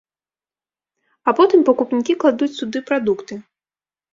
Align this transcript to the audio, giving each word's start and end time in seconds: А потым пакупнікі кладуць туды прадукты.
А 1.27 1.35
потым 1.39 1.59
пакупнікі 1.67 2.17
кладуць 2.25 2.51
туды 2.59 2.77
прадукты. 2.89 3.41